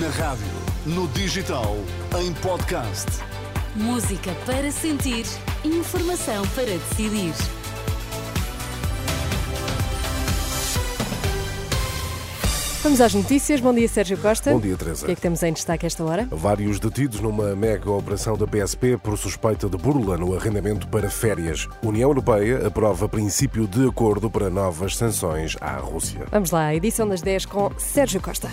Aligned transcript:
Na 0.00 0.08
rádio, 0.08 0.46
no 0.86 1.06
digital, 1.08 1.76
em 2.18 2.32
podcast. 2.34 3.06
Música 3.74 4.32
para 4.46 4.70
sentir, 4.70 5.26
informação 5.64 6.46
para 6.54 6.64
decidir. 6.64 7.34
Vamos 12.82 13.00
às 13.02 13.12
notícias. 13.12 13.60
Bom 13.60 13.74
dia, 13.74 13.86
Sérgio 13.86 14.16
Costa. 14.16 14.50
Bom 14.52 14.60
dia, 14.60 14.76
Teresa. 14.76 15.02
O 15.02 15.06
que 15.06 15.12
é 15.12 15.14
que 15.14 15.20
temos 15.20 15.42
em 15.42 15.52
destaque 15.52 15.84
esta 15.84 16.02
hora? 16.02 16.26
Vários 16.30 16.80
detidos 16.80 17.20
numa 17.20 17.54
mega 17.54 17.90
operação 17.90 18.36
da 18.36 18.46
PSP 18.46 18.96
por 18.96 19.18
suspeita 19.18 19.68
de 19.68 19.76
burla 19.76 20.16
no 20.16 20.34
arrendamento 20.34 20.88
para 20.88 21.10
férias. 21.10 21.68
União 21.82 22.08
Europeia 22.08 22.66
aprova 22.66 23.08
princípio 23.08 23.68
de 23.68 23.86
acordo 23.86 24.30
para 24.30 24.48
novas 24.48 24.96
sanções 24.96 25.54
à 25.60 25.76
Rússia. 25.76 26.26
Vamos 26.30 26.50
lá, 26.50 26.74
edição 26.74 27.06
das 27.06 27.20
10 27.20 27.44
com 27.44 27.70
Sérgio 27.76 28.22
Costa. 28.22 28.48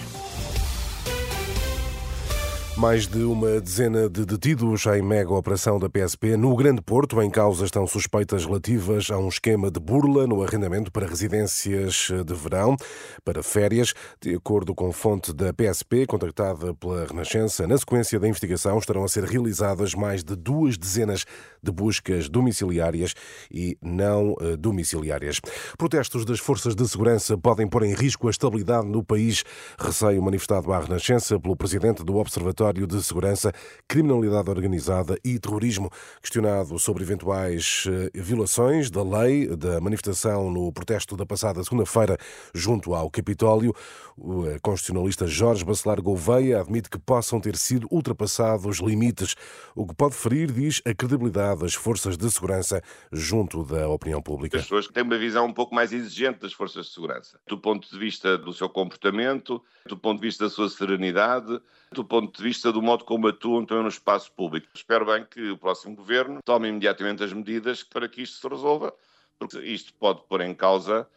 Mais 2.80 3.06
de 3.08 3.24
uma 3.24 3.60
dezena 3.60 4.10
de 4.10 4.26
detidos 4.26 4.86
em 4.86 5.02
mega 5.02 5.34
operação 5.34 5.78
da 5.78 5.90
PSP 5.90 6.38
no 6.38 6.56
Grande 6.56 6.82
Porto. 6.82 7.22
Em 7.22 7.30
causa 7.30 7.66
estão 7.66 7.86
suspeitas 7.86 8.46
relativas 8.46 9.12
a 9.12 9.18
um 9.18 9.28
esquema 9.28 9.70
de 9.70 9.82
burla 9.82 10.26
no 10.26 10.42
arrendamento 10.42 10.90
para 10.90 11.06
residências 11.06 12.10
de 12.26 12.34
verão, 12.34 12.78
para 13.26 13.44
férias. 13.44 13.94
De 14.22 14.34
acordo 14.34 14.74
com 14.74 14.94
fonte 14.94 15.34
da 15.34 15.52
PSP, 15.54 16.06
contactada 16.06 16.74
pela 16.74 17.06
Renascença, 17.06 17.68
na 17.68 17.78
sequência 17.78 18.18
da 18.18 18.30
investigação 18.30 18.80
estarão 18.80 19.04
a 19.04 19.10
ser 19.10 19.26
realizadas 19.26 19.94
mais 19.94 20.24
de 20.24 20.38
duas 20.38 20.78
dezenas 20.78 21.26
de 21.62 21.74
buscas 21.74 22.30
domiciliárias 22.30 23.14
e 23.52 23.78
não 23.82 24.38
eh, 24.40 24.56
domiciliárias. 24.56 25.42
Protestos 25.78 26.24
das 26.24 26.40
forças 26.40 26.76
de 26.76 26.88
segurança 26.88 27.38
podem 27.38 27.68
pôr 27.68 27.84
em 27.84 27.94
risco 27.94 28.30
a 28.30 28.32
estabilidade 28.32 28.88
no 28.88 29.04
país. 29.04 29.44
Receio 29.78 30.24
manifestado 30.24 30.72
à 30.72 30.80
Renascença 30.80 31.38
pelo 31.38 31.58
presidente 31.58 32.06
do 32.06 32.16
Observatório 32.16 32.69
de 32.74 33.04
Segurança, 33.04 33.52
Criminalidade 33.88 34.50
Organizada 34.50 35.18
e 35.24 35.40
Terrorismo, 35.40 35.90
questionado 36.22 36.78
sobre 36.80 37.04
eventuais 37.04 37.86
eh, 37.88 38.12
violações 38.14 38.90
da 38.90 39.04
lei 39.04 39.48
da 39.56 39.80
manifestação 39.82 40.52
no 40.52 40.72
protesto 40.72 41.16
da 41.16 41.26
passada 41.26 41.64
segunda-feira 41.64 42.18
junto 42.54 42.94
ao 42.94 43.10
Capitólio. 43.10 43.74
O 44.18 44.46
eh, 44.48 44.60
constitucionalista 44.62 45.28
Jorge 45.28 45.64
Bacelar 45.64 46.02
Gouveia 46.02 46.60
admite 46.60 46.90
que 46.90 47.00
possam 47.00 47.40
ter 47.40 47.56
sido 47.56 47.88
ultrapassados 47.92 48.66
os 48.66 48.80
limites, 48.80 49.36
o 49.76 49.86
que 49.88 49.96
pode 49.96 50.16
ferir, 50.16 50.52
diz, 50.52 50.82
a 50.86 50.94
credibilidade 50.94 51.62
das 51.62 51.74
forças 51.74 52.18
de 52.18 52.30
segurança 52.30 52.82
junto 53.12 53.64
da 53.64 53.88
opinião 53.88 54.22
pública. 54.22 54.58
As 54.58 54.64
pessoas 54.64 54.88
têm 54.88 55.04
uma 55.04 55.18
visão 55.18 55.46
um 55.46 55.54
pouco 55.54 55.74
mais 55.74 55.94
exigente 55.94 56.40
das 56.40 56.54
forças 56.54 56.88
de 56.88 56.94
segurança, 56.94 57.40
do 57.48 57.58
ponto 57.58 57.90
de 57.90 57.98
vista 57.98 58.38
do 58.38 58.54
seu 58.54 58.70
comportamento, 58.70 59.62
do 59.88 59.98
ponto 59.98 60.20
de 60.20 60.28
vista 60.28 60.46
da 60.46 60.50
sua 60.50 60.70
serenidade, 60.70 61.60
do 61.92 62.04
ponto 62.04 62.36
de 62.36 62.44
vista 62.44 62.59
do 62.64 62.82
modo 62.82 63.06
como 63.06 63.28
atuam 63.28 63.66
também 63.66 63.84
no 63.84 63.90
espaço 63.90 64.32
público. 64.32 64.68
Espero 64.74 65.06
bem 65.06 65.26
que 65.26 65.52
o 65.52 65.58
próximo 65.58 65.96
governo 65.96 66.40
tome 66.44 66.68
imediatamente 66.68 67.24
as 67.24 67.34
medidas 67.34 67.84
para 67.84 68.08
que 68.08 68.22
isto 68.22 68.40
se 68.40 68.48
resolva, 68.48 68.94
porque 69.38 69.60
isto 69.60 69.94
pode 69.94 70.22
pôr 70.28 70.42
em 70.42 70.54
causa, 70.54 71.08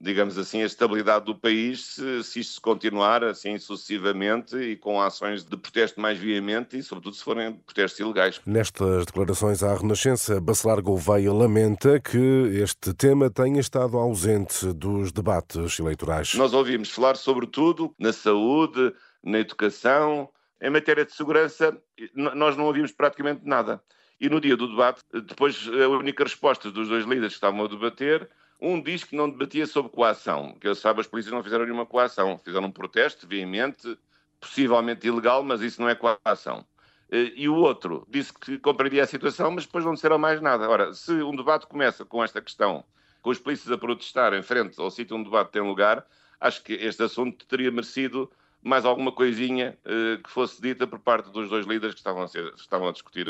digamos 0.00 0.36
assim, 0.36 0.62
a 0.62 0.66
estabilidade 0.66 1.26
do 1.26 1.34
país 1.34 1.94
se, 1.94 2.24
se 2.24 2.40
isto 2.40 2.60
continuar 2.60 3.22
assim 3.22 3.56
sucessivamente 3.58 4.56
e 4.56 4.76
com 4.76 5.00
ações 5.00 5.44
de 5.44 5.56
protesto 5.56 6.00
mais 6.00 6.18
veemente 6.18 6.76
e, 6.76 6.82
sobretudo, 6.82 7.14
se 7.14 7.22
forem 7.22 7.52
protestos 7.52 8.00
ilegais. 8.00 8.40
Nestas 8.44 9.06
declarações 9.06 9.62
à 9.62 9.74
Renascença, 9.74 10.40
Bacelar 10.40 10.82
Gouveia 10.82 11.32
lamenta 11.32 12.00
que 12.00 12.18
este 12.60 12.92
tema 12.94 13.30
tenha 13.30 13.60
estado 13.60 13.96
ausente 13.96 14.72
dos 14.72 15.12
debates 15.12 15.78
eleitorais. 15.78 16.34
Nós 16.34 16.52
ouvimos 16.52 16.90
falar, 16.90 17.16
sobretudo, 17.16 17.94
na 17.98 18.12
saúde, 18.12 18.92
na 19.22 19.38
educação. 19.38 20.28
Em 20.62 20.70
matéria 20.70 21.04
de 21.04 21.12
segurança, 21.12 21.76
nós 22.14 22.56
não 22.56 22.66
ouvimos 22.66 22.92
praticamente 22.92 23.40
nada. 23.44 23.82
E 24.20 24.28
no 24.28 24.40
dia 24.40 24.56
do 24.56 24.68
debate, 24.68 25.02
depois 25.12 25.68
a 25.68 25.88
única 25.88 26.22
resposta 26.22 26.70
dos 26.70 26.88
dois 26.88 27.04
líderes 27.04 27.32
que 27.32 27.38
estavam 27.38 27.64
a 27.64 27.68
debater, 27.68 28.30
um 28.60 28.80
diz 28.80 29.02
que 29.02 29.16
não 29.16 29.28
debatia 29.28 29.66
sobre 29.66 29.90
coação, 29.90 30.56
que 30.60 30.68
eu 30.68 30.76
sabe 30.76 31.00
as 31.00 31.08
polícias 31.08 31.34
não 31.34 31.42
fizeram 31.42 31.64
nenhuma 31.64 31.84
coação, 31.84 32.38
fizeram 32.38 32.66
um 32.66 32.70
protesto 32.70 33.26
veemente, 33.26 33.98
possivelmente 34.38 35.04
ilegal, 35.04 35.42
mas 35.42 35.60
isso 35.62 35.80
não 35.80 35.88
é 35.88 35.96
coação. 35.96 36.64
E 37.10 37.48
o 37.48 37.56
outro 37.56 38.06
disse 38.08 38.32
que 38.32 38.56
compreendia 38.58 39.02
a 39.02 39.06
situação, 39.06 39.50
mas 39.50 39.66
depois 39.66 39.84
não 39.84 39.94
disseram 39.94 40.16
mais 40.16 40.40
nada. 40.40 40.68
Ora, 40.70 40.94
se 40.94 41.12
um 41.12 41.34
debate 41.34 41.66
começa 41.66 42.04
com 42.04 42.22
esta 42.22 42.40
questão, 42.40 42.84
com 43.20 43.30
os 43.30 43.38
polícias 43.40 43.72
a 43.72 43.76
protestar 43.76 44.32
em 44.32 44.42
frente 44.42 44.80
ao 44.80 44.92
sítio 44.92 45.16
onde 45.16 45.28
o 45.28 45.30
debate 45.32 45.50
tem 45.50 45.62
lugar, 45.62 46.06
acho 46.40 46.62
que 46.62 46.72
este 46.74 47.02
assunto 47.02 47.44
teria 47.46 47.72
merecido 47.72 48.30
mais 48.64 48.84
alguma 48.84 49.10
coisinha 49.10 49.76
uh, 49.84 50.22
que 50.22 50.30
fosse 50.30 50.62
dita 50.62 50.86
por 50.86 51.00
parte 51.00 51.30
dos 51.30 51.48
dois 51.48 51.66
líderes 51.66 51.94
que 51.94 52.00
estavam 52.00 52.22
a, 52.22 52.28
ser, 52.28 52.52
estavam 52.56 52.88
a 52.88 52.92
discutir 52.92 53.26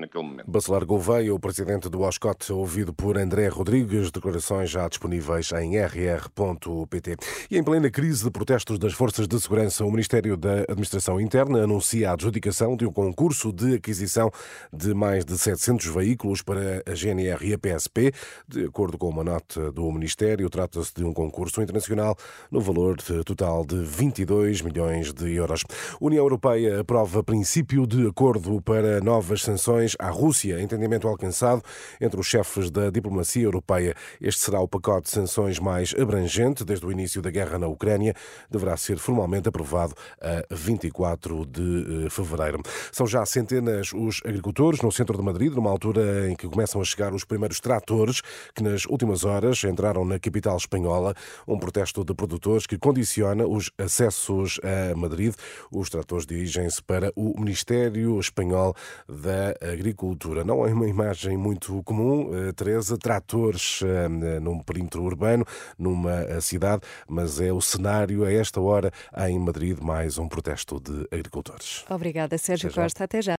naquele 0.00 0.24
momento. 0.24 0.50
Bacelar 0.50 0.84
Gouveia, 0.86 1.34
o 1.34 1.38
presidente 1.38 1.88
do 1.88 2.00
OSCOT, 2.00 2.52
ouvido 2.52 2.94
por 2.94 3.18
André 3.18 3.48
Rodrigues, 3.48 4.10
declarações 4.10 4.70
já 4.70 4.88
disponíveis 4.88 5.52
em 5.52 5.76
rr.pt. 5.76 7.16
E 7.50 7.58
em 7.58 7.62
plena 7.62 7.90
crise 7.90 8.24
de 8.24 8.30
protestos 8.30 8.78
das 8.78 8.94
forças 8.94 9.28
de 9.28 9.38
segurança, 9.38 9.84
o 9.84 9.90
Ministério 9.90 10.36
da 10.36 10.62
Administração 10.62 11.20
Interna 11.20 11.64
anuncia 11.64 12.10
a 12.10 12.12
adjudicação 12.14 12.76
de 12.76 12.86
um 12.86 12.92
concurso 12.92 13.52
de 13.52 13.74
aquisição 13.74 14.30
de 14.72 14.94
mais 14.94 15.24
de 15.24 15.36
700 15.36 15.86
veículos 15.86 16.40
para 16.40 16.82
a 16.86 16.94
GNR 16.94 17.46
e 17.46 17.52
a 17.52 17.58
PSP. 17.58 18.12
De 18.48 18.64
acordo 18.64 18.96
com 18.96 19.10
uma 19.10 19.24
nota 19.24 19.70
do 19.72 19.90
Ministério, 19.92 20.48
trata-se 20.48 20.94
de 20.94 21.04
um 21.04 21.12
concurso 21.12 21.60
internacional 21.60 22.16
no 22.50 22.60
valor 22.60 22.96
total 23.24 23.64
de 23.66 23.76
22 23.76 24.53
2 24.54 24.62
milhões 24.62 25.12
de 25.12 25.34
euros. 25.34 25.64
União 26.00 26.22
Europeia 26.22 26.80
aprova 26.80 27.24
princípio 27.24 27.86
de 27.86 28.06
acordo 28.06 28.60
para 28.62 29.00
novas 29.00 29.42
sanções 29.42 29.96
à 29.98 30.10
Rússia, 30.10 30.60
entendimento 30.60 31.08
alcançado 31.08 31.62
entre 32.00 32.20
os 32.20 32.26
chefes 32.26 32.70
da 32.70 32.88
diplomacia 32.90 33.42
europeia. 33.42 33.94
Este 34.20 34.42
será 34.42 34.60
o 34.60 34.68
pacote 34.68 35.06
de 35.06 35.10
sanções 35.10 35.58
mais 35.58 35.92
abrangente 35.98 36.64
desde 36.64 36.86
o 36.86 36.92
início 36.92 37.20
da 37.20 37.30
guerra 37.30 37.58
na 37.58 37.66
Ucrânia. 37.66 38.14
Deverá 38.48 38.76
ser 38.76 38.98
formalmente 38.98 39.48
aprovado 39.48 39.94
a 40.20 40.54
24 40.54 41.46
de 41.46 42.06
eh, 42.06 42.10
fevereiro. 42.10 42.62
São 42.92 43.06
já 43.06 43.26
centenas 43.26 43.92
os 43.92 44.20
agricultores 44.24 44.80
no 44.82 44.92
centro 44.92 45.16
de 45.16 45.24
Madrid, 45.24 45.52
numa 45.52 45.70
altura 45.70 46.30
em 46.30 46.36
que 46.36 46.48
começam 46.48 46.80
a 46.80 46.84
chegar 46.84 47.12
os 47.12 47.24
primeiros 47.24 47.58
tratores 47.58 48.20
que 48.54 48.62
nas 48.62 48.84
últimas 48.86 49.24
horas 49.24 49.64
entraram 49.64 50.04
na 50.04 50.18
capital 50.18 50.56
espanhola. 50.56 51.14
Um 51.48 51.58
protesto 51.58 52.04
de 52.04 52.14
produtores 52.14 52.66
que 52.66 52.78
condiciona 52.78 53.46
os 53.46 53.70
acessos 53.78 54.43
a 54.62 54.96
Madrid. 54.96 55.34
Os 55.70 55.88
tratores 55.90 56.26
dirigem-se 56.26 56.82
para 56.82 57.12
o 57.16 57.38
Ministério 57.38 58.18
Espanhol 58.18 58.74
da 59.08 59.54
Agricultura. 59.72 60.44
Não 60.44 60.66
é 60.66 60.72
uma 60.72 60.88
imagem 60.88 61.36
muito 61.36 61.82
comum, 61.82 62.30
eh, 62.34 62.52
Teresa, 62.52 62.96
tratores 62.98 63.80
eh, 63.82 64.08
num 64.40 64.60
perímetro 64.60 65.02
urbano, 65.02 65.44
numa 65.78 66.20
eh, 66.22 66.40
cidade, 66.40 66.82
mas 67.08 67.40
é 67.40 67.52
o 67.52 67.60
cenário 67.60 68.24
a 68.24 68.32
esta 68.32 68.60
hora 68.60 68.90
em 69.26 69.38
Madrid, 69.38 69.78
mais 69.80 70.18
um 70.18 70.28
protesto 70.28 70.80
de 70.80 71.06
agricultores. 71.10 71.84
Obrigada, 71.88 72.36
Sérgio 72.38 72.72
Costa. 72.72 73.04
Até 73.04 73.22
já. 73.22 73.32